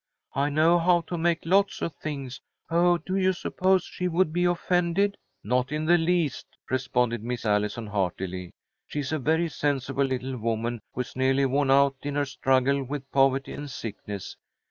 I 0.33 0.49
know 0.49 0.79
how 0.79 1.01
to 1.01 1.15
make 1.15 1.45
lots 1.45 1.79
of 1.83 1.93
things. 1.93 2.41
Oh, 2.71 2.97
do 2.97 3.15
you 3.15 3.33
suppose 3.33 3.83
she 3.83 4.07
would 4.07 4.33
be 4.33 4.45
offended?" 4.45 5.15
"Not 5.43 5.71
in 5.71 5.85
the 5.85 5.99
least," 5.99 6.47
responded 6.71 7.21
Miss 7.23 7.45
Allison, 7.45 7.85
heartily. 7.85 8.49
"She 8.87 9.01
is 9.01 9.11
a 9.11 9.19
very 9.19 9.47
sensible 9.47 10.05
little 10.05 10.37
woman 10.37 10.81
who 10.95 11.01
is 11.01 11.15
nearly 11.15 11.45
worn 11.45 11.69
out 11.69 11.97
in 12.01 12.15
her 12.15 12.25
struggle 12.25 12.83
with 12.83 13.11
poverty 13.11 13.51
and 13.51 13.69
sickness. 13.69 14.37